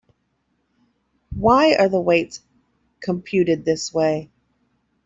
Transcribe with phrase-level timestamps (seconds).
[1.35, 2.41] Why are the weights
[3.01, 4.31] computed this way?